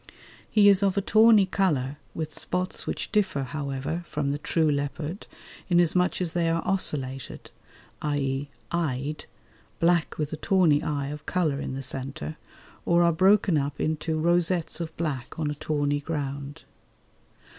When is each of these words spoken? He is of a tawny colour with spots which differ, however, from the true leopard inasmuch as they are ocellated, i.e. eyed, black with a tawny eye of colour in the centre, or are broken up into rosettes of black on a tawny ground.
He 0.49 0.67
is 0.67 0.81
of 0.81 0.97
a 0.97 1.01
tawny 1.01 1.45
colour 1.45 1.97
with 2.15 2.33
spots 2.33 2.87
which 2.87 3.11
differ, 3.11 3.43
however, 3.43 4.03
from 4.07 4.31
the 4.31 4.39
true 4.39 4.67
leopard 4.71 5.27
inasmuch 5.69 6.19
as 6.21 6.33
they 6.33 6.49
are 6.49 6.63
ocellated, 6.63 7.51
i.e. 8.01 8.49
eyed, 8.71 9.25
black 9.79 10.17
with 10.17 10.33
a 10.33 10.37
tawny 10.37 10.81
eye 10.81 11.09
of 11.09 11.27
colour 11.27 11.59
in 11.59 11.75
the 11.75 11.83
centre, 11.83 12.37
or 12.83 13.03
are 13.03 13.13
broken 13.13 13.59
up 13.59 13.79
into 13.79 14.17
rosettes 14.19 14.81
of 14.81 14.97
black 14.97 15.37
on 15.37 15.51
a 15.51 15.53
tawny 15.53 15.99
ground. 15.99 16.63